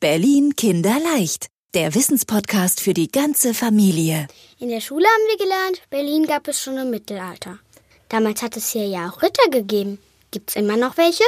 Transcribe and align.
Berlin 0.00 0.54
Kinderleicht, 0.54 1.48
der 1.74 1.92
Wissenspodcast 1.92 2.80
für 2.80 2.94
die 2.94 3.08
ganze 3.08 3.52
Familie. 3.52 4.28
In 4.60 4.68
der 4.68 4.80
Schule 4.80 5.04
haben 5.04 5.26
wir 5.28 5.44
gelernt, 5.44 5.82
Berlin 5.90 6.24
gab 6.24 6.46
es 6.46 6.62
schon 6.62 6.78
im 6.78 6.90
Mittelalter. 6.90 7.58
Damals 8.08 8.40
hat 8.40 8.56
es 8.56 8.70
hier 8.70 8.86
ja 8.86 9.10
auch 9.10 9.20
Ritter 9.22 9.50
gegeben. 9.50 9.98
Gibt's 10.30 10.54
immer 10.54 10.76
noch 10.76 10.98
welche? 10.98 11.24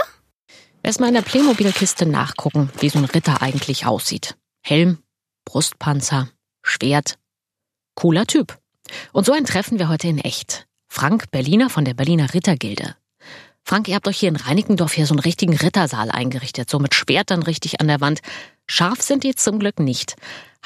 Erstmal 0.85 1.09
in 1.09 1.17
der 1.17 1.22
Playmobil-Kiste 1.22 2.06
nachgucken, 2.06 2.71
wie 2.79 2.91
so 2.91 3.01
ein 3.01 3.06
Ritter 3.06 3.43
eigentlich 3.43 3.87
aussieht. 3.87 4.37
Helm, 4.64 4.98
Brustpanzer, 5.45 6.29
Schwert. 6.62 7.18
Cooler 7.96 8.25
Typ. 8.25 8.57
Und 9.12 9.27
so 9.27 9.32
ein 9.32 9.46
treffen 9.46 9.80
wir 9.80 9.89
heute 9.89 10.07
in 10.07 10.18
echt. 10.18 10.68
Frank 10.89 11.32
Berliner 11.32 11.71
von 11.71 11.84
der 11.84 11.95
Berliner 11.95 12.32
Rittergilde. 12.34 12.95
Frank, 13.64 13.88
ihr 13.88 13.95
habt 13.95 14.08
euch 14.08 14.18
hier 14.18 14.29
in 14.29 14.36
Reinickendorf 14.36 14.92
hier 14.92 15.06
so 15.06 15.14
einen 15.14 15.20
richtigen 15.20 15.56
Rittersaal 15.56 16.10
eingerichtet, 16.10 16.68
so 16.68 16.79
mit 16.79 16.95
Schwertern 16.95 17.42
richtig 17.42 17.80
an 17.80 17.88
der 17.88 18.00
Wand. 18.00 18.20
Scharf 18.66 19.00
sind 19.00 19.24
die 19.24 19.34
zum 19.34 19.59
Glück 19.59 19.79
nicht. 19.79 20.16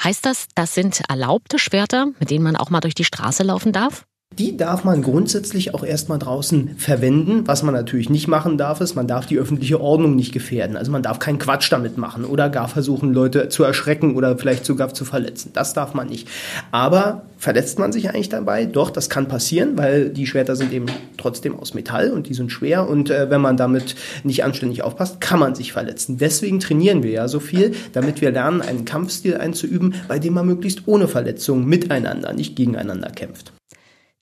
Heißt 0.03 0.25
das, 0.25 0.47
das 0.55 0.73
sind 0.73 1.01
erlaubte 1.09 1.59
Schwerter, 1.59 2.07
mit 2.19 2.29
denen 2.29 2.43
man 2.43 2.55
auch 2.55 2.69
mal 2.69 2.81
durch 2.81 2.95
die 2.95 3.05
Straße 3.05 3.43
laufen 3.43 3.71
darf? 3.71 4.05
Die 4.37 4.57
darf 4.57 4.83
man 4.83 5.01
grundsätzlich 5.01 5.73
auch 5.73 5.85
erstmal 5.85 6.19
draußen 6.19 6.75
verwenden. 6.77 7.47
Was 7.47 7.63
man 7.63 7.73
natürlich 7.73 8.09
nicht 8.09 8.27
machen 8.27 8.57
darf, 8.57 8.81
ist, 8.81 8.93
man 8.93 9.07
darf 9.07 9.25
die 9.25 9.37
öffentliche 9.37 9.79
Ordnung 9.79 10.17
nicht 10.17 10.33
gefährden. 10.33 10.75
Also 10.75 10.91
man 10.91 11.03
darf 11.03 11.19
keinen 11.19 11.39
Quatsch 11.39 11.71
damit 11.71 11.97
machen 11.97 12.25
oder 12.25 12.49
gar 12.49 12.67
versuchen, 12.67 13.13
Leute 13.13 13.47
zu 13.47 13.63
erschrecken 13.63 14.13
oder 14.13 14.37
vielleicht 14.37 14.65
sogar 14.65 14.93
zu 14.93 15.05
verletzen. 15.05 15.51
Das 15.53 15.73
darf 15.73 15.93
man 15.93 16.09
nicht. 16.09 16.27
Aber 16.71 17.21
verletzt 17.37 17.79
man 17.79 17.93
sich 17.93 18.09
eigentlich 18.09 18.27
dabei? 18.27 18.65
Doch, 18.65 18.89
das 18.89 19.09
kann 19.09 19.29
passieren, 19.29 19.77
weil 19.77 20.09
die 20.09 20.27
Schwerter 20.27 20.57
sind 20.57 20.73
eben 20.73 20.87
trotzdem 21.15 21.57
aus 21.57 21.73
Metall 21.73 22.11
und 22.11 22.27
die 22.27 22.33
sind 22.33 22.51
schwer. 22.51 22.89
Und 22.89 23.09
äh, 23.09 23.29
wenn 23.29 23.39
man 23.39 23.55
damit 23.55 23.95
nicht 24.25 24.43
anständig 24.43 24.83
aufpasst, 24.83 25.21
kann 25.21 25.39
man 25.39 25.55
sich 25.55 25.71
verletzen. 25.71 26.17
Deswegen 26.17 26.59
trainieren 26.59 27.03
wir 27.03 27.11
ja 27.11 27.29
so 27.29 27.39
viel, 27.39 27.73
damit 27.93 28.19
wir 28.19 28.31
lernen, 28.31 28.61
einen 28.61 28.83
Kampfstil 28.83 29.37
einzuüben, 29.37 29.95
bei 30.09 30.19
dem 30.19 30.33
man 30.33 30.45
möglichst 30.45 30.81
ohne 30.87 31.07
Verletzungen 31.07 31.65
miteinander, 31.67 32.33
nicht 32.33 32.57
gegeneinander 32.57 33.11
kämpft. 33.11 33.54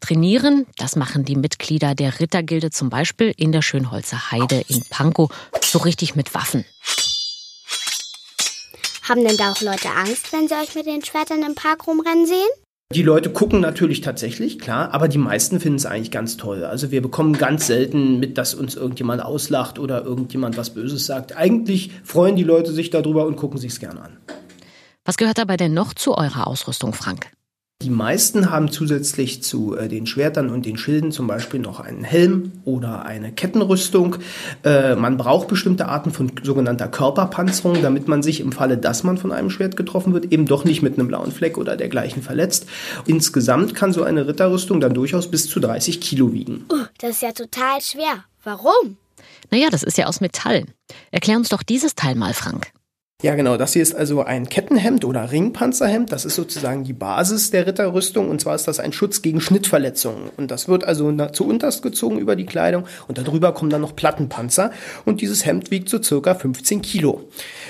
Trainieren, 0.06 0.66
das 0.76 0.98
machen 0.98 1.24
die 1.24 1.38
Mitglieder 1.38 1.96
der 1.96 2.20
Rittergilde 2.20 2.72
zum 2.72 2.90
Beispiel 2.90 3.34
in 3.38 3.54
der 3.54 3.62
Schönholzer 3.62 4.32
Heide 4.32 4.62
in 4.68 4.84
Pankow, 4.90 5.32
so 5.62 5.80
richtig 5.80 6.14
mit 6.14 6.34
Waffen. 6.34 6.66
Haben 9.08 9.24
denn 9.24 9.38
da 9.38 9.54
auch 9.54 9.62
Leute 9.62 9.88
Angst, 9.92 10.34
wenn 10.34 10.50
sie 10.50 10.56
euch 10.56 10.76
mit 10.76 10.88
den 10.88 11.06
Schwertern 11.06 11.42
im 11.44 11.56
Park 11.56 11.88
rumrennen 11.88 12.26
sehen? 12.26 12.50
Die 12.94 13.02
Leute 13.02 13.30
gucken 13.30 13.62
natürlich 13.62 14.02
tatsächlich, 14.02 14.60
klar, 14.60 14.94
aber 14.94 15.08
die 15.08 15.18
meisten 15.18 15.62
finden 15.62 15.78
es 15.78 15.86
eigentlich 15.86 16.12
ganz 16.12 16.36
toll. 16.36 16.66
Also 16.66 16.92
wir 16.92 17.02
bekommen 17.02 17.38
ganz 17.38 17.68
selten 17.68 18.20
mit, 18.20 18.38
dass 18.38 18.54
uns 18.54 18.76
irgendjemand 18.76 19.24
auslacht 19.24 19.80
oder 19.80 20.04
irgendjemand 20.04 20.58
was 20.58 20.72
Böses 20.74 21.06
sagt. 21.06 21.38
Eigentlich 21.38 21.92
freuen 22.04 22.36
die 22.36 22.44
Leute 22.44 22.74
sich 22.74 22.90
darüber 22.90 23.26
und 23.26 23.38
gucken 23.38 23.58
sich's 23.58 23.80
gerne 23.80 24.02
an. 24.02 24.18
Was 25.06 25.16
gehört 25.16 25.38
dabei 25.38 25.56
denn 25.56 25.74
noch 25.74 25.94
zu 25.94 26.18
eurer 26.18 26.48
Ausrüstung, 26.48 26.92
Frank? 26.92 27.32
Die 27.84 27.90
meisten 27.90 28.50
haben 28.50 28.72
zusätzlich 28.72 29.44
zu 29.44 29.76
äh, 29.76 29.90
den 29.90 30.08
Schwertern 30.08 30.50
und 30.50 30.66
den 30.66 30.78
Schilden 30.78 31.12
zum 31.12 31.28
Beispiel 31.28 31.60
noch 31.60 31.82
einen 31.82 32.06
Helm 32.06 32.54
oder 32.64 33.06
eine 33.06 33.34
Kettenrüstung. 33.34 34.16
Äh, 34.64 34.96
man 34.96 35.18
braucht 35.18 35.50
bestimmte 35.50 35.90
Arten 35.90 36.12
von 36.12 36.32
sogenannter 36.44 36.88
Körperpanzerung, 36.88 37.82
damit 37.82 38.08
man 38.08 38.24
sich 38.24 38.40
im 38.40 38.54
Falle, 38.54 38.78
dass 38.78 39.04
man 39.04 39.18
von 39.18 39.34
einem 39.34 39.50
Schwert 39.50 39.76
getroffen 39.76 40.14
wird, 40.14 40.32
eben 40.32 40.46
doch 40.46 40.64
nicht 40.64 40.82
mit 40.82 40.98
einem 40.98 41.10
blauen 41.10 41.34
Fleck 41.34 41.58
oder 41.58 41.76
dergleichen 41.76 42.24
verletzt. 42.24 42.68
Insgesamt 43.06 43.76
kann 43.76 43.92
so 43.92 44.04
eine 44.04 44.28
Ritterrüstung 44.28 44.80
dann 44.80 44.94
durchaus 44.94 45.30
bis 45.30 45.50
zu 45.50 45.60
30 45.60 46.00
Kilo 46.00 46.32
wiegen. 46.32 46.64
Uh, 46.72 46.86
das 47.00 47.12
ist 47.12 47.22
ja 47.22 47.34
total 47.34 47.82
schwer. 47.82 48.24
Warum? 48.46 48.96
Naja, 49.52 49.68
das 49.70 49.84
ist 49.84 49.98
ja 49.98 50.08
aus 50.08 50.22
Metall. 50.22 50.64
Erklär 51.12 51.36
uns 51.36 51.50
doch 51.50 51.64
dieses 51.64 51.96
Teil 51.96 52.16
mal, 52.16 52.34
Frank. 52.34 52.72
Ja, 53.24 53.36
genau. 53.36 53.56
Das 53.56 53.72
hier 53.72 53.82
ist 53.82 53.96
also 53.96 54.22
ein 54.24 54.50
Kettenhemd 54.50 55.06
oder 55.06 55.32
Ringpanzerhemd. 55.32 56.12
Das 56.12 56.26
ist 56.26 56.36
sozusagen 56.36 56.84
die 56.84 56.92
Basis 56.92 57.52
der 57.52 57.66
Ritterrüstung. 57.66 58.30
Und 58.30 58.42
zwar 58.42 58.54
ist 58.54 58.68
das 58.68 58.82
ein 58.82 58.92
Schutz 58.92 59.22
gegen 59.22 59.40
Schnittverletzungen. 59.40 60.30
Und 60.36 60.52
das 60.52 60.68
wird 60.68 60.84
also 60.84 61.10
zu 61.28 61.48
unterst 61.48 61.84
gezogen 61.84 62.20
über 62.20 62.36
die 62.36 62.46
Kleidung. 62.46 62.84
Und 63.08 63.18
darüber 63.18 63.54
kommen 63.54 63.72
dann 63.72 63.80
noch 63.80 63.96
Plattenpanzer. 63.96 64.72
Und 65.06 65.22
dieses 65.22 65.46
Hemd 65.46 65.72
wiegt 65.72 65.88
so 65.88 66.04
circa 66.04 66.36
15 66.36 66.82
Kilo. 66.82 67.22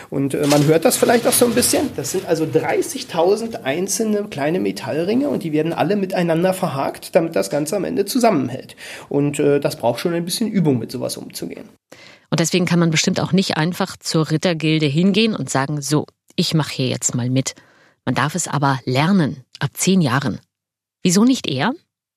Und 0.09 0.33
äh, 0.33 0.47
man 0.47 0.65
hört 0.65 0.85
das 0.85 0.97
vielleicht 0.97 1.27
auch 1.27 1.33
so 1.33 1.45
ein 1.45 1.53
bisschen. 1.53 1.91
Das 1.95 2.09
sind 2.09 2.25
also 2.27 2.45
30.000 2.45 3.61
einzelne 3.61 4.23
kleine 4.23 4.59
Metallringe. 4.59 5.29
Und 5.29 5.43
die 5.43 5.51
werden 5.51 5.71
alle 5.71 5.97
miteinander 5.97 6.55
verhakt, 6.55 7.15
damit 7.15 7.35
das 7.35 7.51
Ganze 7.51 7.75
am 7.75 7.83
Ende 7.83 8.05
zusammenhält. 8.05 8.75
Und 9.07 9.37
äh, 9.37 9.59
das 9.59 9.75
braucht 9.75 9.99
schon 9.99 10.15
ein 10.15 10.25
bisschen 10.25 10.49
Übung, 10.49 10.79
mit 10.79 10.91
sowas 10.91 11.15
umzugehen. 11.15 11.69
Und 12.33 12.39
deswegen 12.39 12.65
kann 12.65 12.79
man 12.79 12.89
bestimmt 12.89 13.19
auch 13.19 13.31
nicht 13.31 13.57
einfach 13.57 13.95
zur 13.95 14.31
Rittergilde 14.31 14.87
hingehen 14.87 15.35
und 15.35 15.51
sagen, 15.51 15.83
so, 15.83 16.07
ich 16.35 16.55
mache 16.55 16.73
hier 16.73 16.87
jetzt 16.87 17.13
mal 17.13 17.29
mit. 17.29 17.53
Man 18.05 18.15
darf 18.15 18.33
es 18.33 18.47
aber 18.47 18.79
lernen, 18.85 19.43
ab 19.59 19.69
zehn 19.75 20.01
Jahren. 20.01 20.39
Wieso 21.03 21.25
nicht 21.25 21.45
eher? 21.45 21.73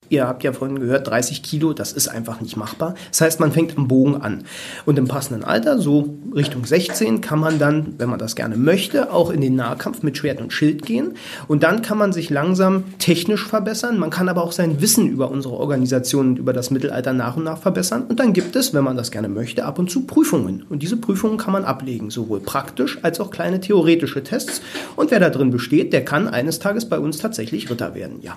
Ihr 0.09 0.27
habt 0.27 0.45
ja 0.45 0.53
vorhin 0.53 0.79
gehört, 0.79 1.09
30 1.09 1.43
Kilo, 1.43 1.73
das 1.73 1.93
ist 1.93 2.09
einfach 2.09 2.41
nicht 2.41 2.57
machbar. 2.57 2.95
Das 3.11 3.21
heißt, 3.21 3.41
man 3.41 3.53
fängt 3.53 3.77
am 3.77 3.89
Bogen 3.89 4.17
an. 4.17 4.45
Und 4.85 4.99
im 4.99 5.09
passenden 5.09 5.45
Alter, 5.45 5.79
so 5.79 6.17
Richtung 6.35 6.65
16, 6.65 7.21
kann 7.21 7.41
man 7.41 7.59
dann, 7.59 7.95
wenn 7.99 8.09
man 8.09 8.19
das 8.19 8.37
gerne 8.37 8.57
möchte, 8.57 9.13
auch 9.13 9.31
in 9.31 9.41
den 9.41 9.57
Nahkampf 9.57 10.03
mit 10.03 10.17
Schwert 10.17 10.41
und 10.41 10.53
Schild 10.53 10.87
gehen. 10.87 11.15
Und 11.49 11.63
dann 11.63 11.83
kann 11.83 11.99
man 11.99 12.13
sich 12.13 12.31
langsam 12.31 12.85
technisch 12.99 13.47
verbessern. 13.47 13.99
Man 13.99 14.11
kann 14.11 14.29
aber 14.29 14.43
auch 14.43 14.53
sein 14.53 14.81
Wissen 14.81 15.09
über 15.09 15.31
unsere 15.31 15.55
Organisation 15.55 16.29
und 16.29 16.39
über 16.39 16.53
das 16.53 16.71
Mittelalter 16.71 17.13
nach 17.13 17.37
und 17.37 17.45
nach 17.45 17.59
verbessern. 17.59 18.05
Und 18.09 18.21
dann 18.21 18.33
gibt 18.33 18.57
es, 18.57 18.75
wenn 18.75 18.85
man 18.85 18.97
das 18.97 19.11
gerne 19.11 19.29
möchte, 19.29 19.65
ab 19.65 19.79
und 19.79 19.91
zu 19.91 20.07
Prüfungen. 20.07 20.65
Und 20.69 20.83
diese 20.83 20.97
Prüfungen 20.97 21.39
kann 21.39 21.53
man 21.53 21.65
ablegen, 21.65 22.11
sowohl 22.11 22.41
praktisch 22.41 22.99
als 23.03 23.21
auch 23.21 23.31
kleine 23.31 23.61
theoretische 23.61 24.23
Tests. 24.23 24.61
Und 24.95 25.11
wer 25.11 25.21
da 25.21 25.31
drin 25.31 25.51
besteht, 25.51 25.93
der 25.93 26.05
kann 26.05 26.29
eines 26.29 26.59
Tages 26.59 26.89
bei 26.89 26.99
uns 26.99 27.19
tatsächlich 27.19 27.71
Ritter 27.71 27.95
werden, 27.95 28.21
ja. 28.23 28.37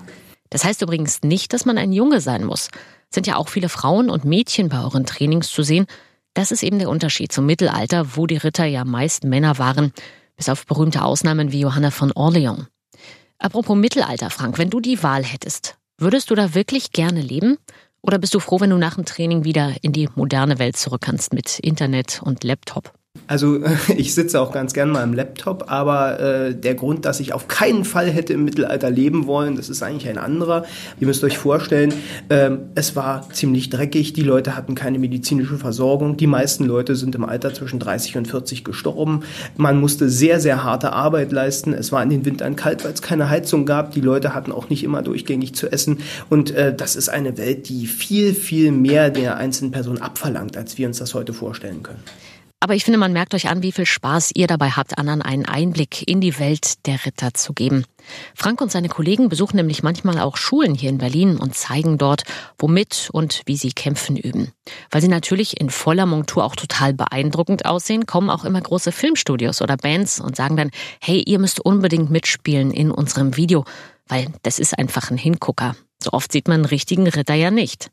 Das 0.50 0.64
heißt 0.64 0.82
übrigens 0.82 1.22
nicht, 1.24 1.54
dass 1.54 1.66
man 1.66 1.78
ein 1.78 1.94
Junge 1.94 2.22
sein 2.22 2.44
muss. 2.44 2.70
Sind 3.10 3.28
ja 3.28 3.36
auch 3.36 3.50
viele 3.50 3.70
Frauen 3.70 4.10
und 4.10 4.26
Mädchen 4.26 4.70
bei 4.70 4.82
euren 4.82 5.06
Trainings 5.06 5.50
zu 5.50 5.64
sehen. 5.64 5.86
Das 6.34 6.52
ist 6.52 6.64
eben 6.64 6.80
der 6.80 6.90
Unterschied 6.90 7.32
zum 7.32 7.46
Mittelalter, 7.46 8.16
wo 8.16 8.28
die 8.28 8.38
Ritter 8.38 8.66
ja 8.66 8.86
meist 8.86 9.24
Männer 9.24 9.58
waren, 9.58 9.94
bis 10.36 10.50
auf 10.50 10.66
berühmte 10.66 11.04
Ausnahmen 11.04 11.52
wie 11.52 11.62
Johanna 11.62 11.92
von 11.92 12.12
Orleans. 12.12 12.68
Apropos 13.40 13.78
Mittelalter, 13.78 14.30
Frank, 14.30 14.58
wenn 14.58 14.70
du 14.70 14.80
die 14.80 15.02
Wahl 15.02 15.24
hättest, 15.24 15.78
würdest 15.98 16.30
du 16.30 16.36
da 16.36 16.54
wirklich 16.56 16.92
gerne 16.92 17.22
leben? 17.22 17.58
Oder 18.02 18.18
bist 18.18 18.34
du 18.34 18.40
froh, 18.40 18.60
wenn 18.60 18.70
du 18.70 18.78
nach 18.78 18.96
dem 18.96 19.06
Training 19.06 19.44
wieder 19.44 19.76
in 19.82 19.92
die 19.92 20.10
moderne 20.16 20.60
Welt 20.60 20.78
zurück 20.78 21.02
kannst 21.02 21.34
mit 21.34 21.60
Internet 21.60 22.22
und 22.24 22.44
Laptop? 22.44 22.94
Also 23.28 23.60
ich 23.98 24.14
sitze 24.14 24.42
auch 24.42 24.52
ganz 24.52 24.74
gern 24.74 24.90
mal 24.90 25.04
im 25.04 25.14
Laptop, 25.14 25.66
aber 25.68 26.20
äh, 26.20 26.56
der 26.56 26.76
Grund, 26.76 27.06
dass 27.06 27.20
ich 27.20 27.34
auf 27.34 27.48
keinen 27.48 27.86
Fall 27.86 28.10
hätte 28.10 28.34
im 28.34 28.46
Mittelalter 28.46 28.90
leben 28.90 29.28
wollen, 29.28 29.56
das 29.56 29.70
ist 29.70 29.84
eigentlich 29.84 30.10
ein 30.10 30.18
anderer. 30.18 30.66
Ihr 31.00 31.08
müsst 31.08 31.24
euch 31.24 31.38
vorstellen, 31.38 31.94
äh, 32.30 32.52
es 32.76 32.96
war 32.96 33.30
ziemlich 33.32 33.70
dreckig, 33.70 34.14
die 34.14 34.24
Leute 34.24 34.56
hatten 34.56 34.76
keine 34.76 35.00
medizinische 35.00 35.58
Versorgung, 35.58 36.18
die 36.18 36.28
meisten 36.28 36.66
Leute 36.66 36.96
sind 36.96 37.16
im 37.16 37.26
Alter 37.26 37.54
zwischen 37.54 37.80
30 37.80 38.18
und 38.18 38.28
40 38.28 38.64
gestorben. 38.64 39.22
Man 39.58 39.80
musste 39.80 40.10
sehr, 40.10 40.40
sehr 40.40 40.64
harte 40.64 40.94
Arbeit 40.94 41.32
leisten. 41.32 41.74
Es 41.74 41.92
war 41.92 42.02
in 42.04 42.10
den 42.10 42.26
Wintern 42.26 42.56
kalt, 42.56 42.84
weil 42.84 42.94
es 42.94 43.02
keine 43.02 43.30
Heizung 43.30 43.66
gab. 43.66 43.92
Die 43.92 44.02
Leute 44.02 44.34
hatten 44.34 44.52
auch 44.52 44.70
nicht 44.70 44.84
immer 44.84 45.02
durchgängig 45.02 45.56
zu 45.56 45.72
essen. 45.72 46.00
Und 46.30 46.52
äh, 46.52 46.74
das 46.76 46.96
ist 46.96 47.10
eine 47.10 47.38
Welt, 47.38 47.70
die 47.70 47.88
viel, 47.88 48.34
viel 48.34 48.72
mehr 48.72 49.10
der 49.10 49.38
einzelnen 49.38 49.72
Person 49.72 50.00
abverlangt, 50.00 50.58
als 50.58 50.78
wir 50.78 50.88
uns 50.88 51.00
das 51.00 51.14
heute 51.14 51.34
vorstellen 51.34 51.84
können. 51.84 52.04
Aber 52.62 52.76
ich 52.76 52.84
finde, 52.84 53.00
man 53.00 53.14
merkt 53.14 53.34
euch 53.34 53.48
an, 53.48 53.64
wie 53.64 53.72
viel 53.72 53.86
Spaß 53.86 54.32
ihr 54.36 54.46
dabei 54.46 54.72
habt, 54.72 54.98
anderen 54.98 55.22
einen 55.22 55.46
Einblick 55.46 56.06
in 56.06 56.20
die 56.20 56.40
Welt 56.40 56.86
der 56.88 57.06
Ritter 57.06 57.34
zu 57.34 57.54
geben. 57.54 57.86
Frank 58.36 58.60
und 58.60 58.70
seine 58.70 58.90
Kollegen 58.90 59.30
besuchen 59.30 59.56
nämlich 59.56 59.82
manchmal 59.82 60.20
auch 60.20 60.36
Schulen 60.36 60.76
hier 60.76 60.90
in 60.90 60.98
Berlin 60.98 61.38
und 61.38 61.56
zeigen 61.56 61.98
dort, 61.98 62.24
womit 62.58 63.10
und 63.14 63.44
wie 63.46 63.56
sie 63.56 63.72
kämpfen 63.72 64.18
üben. 64.18 64.52
Weil 64.92 65.02
sie 65.02 65.08
natürlich 65.08 65.62
in 65.62 65.70
voller 65.70 66.06
Montur 66.06 66.44
auch 66.44 66.58
total 66.58 66.94
beeindruckend 66.94 67.66
aussehen, 67.66 68.06
kommen 68.06 68.30
auch 68.30 68.44
immer 68.44 68.60
große 68.60 68.92
Filmstudios 68.92 69.62
oder 69.62 69.78
Bands 69.78 70.20
und 70.20 70.36
sagen 70.36 70.58
dann, 70.58 70.72
hey, 71.02 71.24
ihr 71.26 71.40
müsst 71.40 71.62
unbedingt 71.62 72.10
mitspielen 72.12 72.72
in 72.72 72.92
unserem 72.92 73.38
Video, 73.38 73.64
weil 74.08 74.34
das 74.44 74.60
ist 74.60 74.78
einfach 74.78 75.12
ein 75.12 75.18
Hingucker. 75.18 75.78
So 76.04 76.12
oft 76.12 76.30
sieht 76.34 76.50
man 76.50 76.56
einen 76.56 76.66
richtigen 76.66 77.08
Ritter 77.08 77.36
ja 77.36 77.52
nicht. 77.52 77.90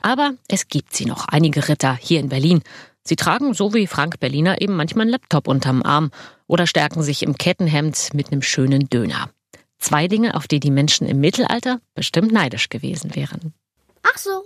Aber 0.00 0.32
es 0.48 0.68
gibt 0.68 0.96
sie 0.96 1.04
noch, 1.04 1.28
einige 1.28 1.68
Ritter 1.68 1.98
hier 2.00 2.20
in 2.20 2.30
Berlin. 2.30 2.62
Sie 3.06 3.16
tragen, 3.16 3.54
so 3.54 3.72
wie 3.72 3.86
Frank 3.86 4.18
Berliner, 4.18 4.60
eben 4.60 4.74
manchmal 4.74 5.02
einen 5.02 5.12
Laptop 5.12 5.46
unterm 5.46 5.82
Arm 5.82 6.10
oder 6.48 6.66
stärken 6.66 7.02
sich 7.02 7.22
im 7.22 7.38
Kettenhemd 7.38 8.10
mit 8.14 8.32
einem 8.32 8.42
schönen 8.42 8.88
Döner. 8.88 9.30
Zwei 9.78 10.08
Dinge, 10.08 10.34
auf 10.34 10.48
die 10.48 10.58
die 10.58 10.72
Menschen 10.72 11.06
im 11.06 11.20
Mittelalter 11.20 11.80
bestimmt 11.94 12.32
neidisch 12.32 12.68
gewesen 12.68 13.14
wären. 13.14 13.54
Ach 14.02 14.18
so. 14.18 14.42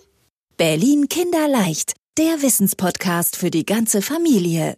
Berlin 0.58 1.08
Kinderleicht, 1.08 1.94
der 2.18 2.42
Wissenspodcast 2.42 3.36
für 3.36 3.50
die 3.50 3.64
ganze 3.64 4.02
Familie. 4.02 4.76